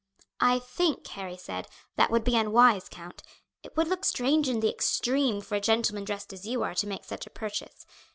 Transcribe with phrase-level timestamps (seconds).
[0.39, 3.21] "I think," Harry said, "that would be unwise, count;
[3.61, 6.87] it would look strange in the extreme for a gentleman dressed as you are to
[6.87, 7.85] make such a purchase.